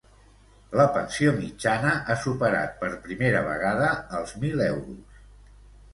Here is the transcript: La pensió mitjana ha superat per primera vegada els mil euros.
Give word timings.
La 0.79 0.85
pensió 0.95 1.33
mitjana 1.35 1.91
ha 2.07 2.17
superat 2.23 2.75
per 2.81 2.91
primera 3.07 3.45
vegada 3.51 3.91
els 4.21 4.37
mil 4.45 4.65
euros. 4.73 5.25